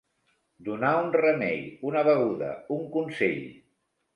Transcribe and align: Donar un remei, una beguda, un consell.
Donar 0.69 0.93
un 1.01 1.11
remei, 1.17 1.61
una 1.91 2.03
beguda, 2.09 2.51
un 2.79 2.89
consell. 2.99 3.41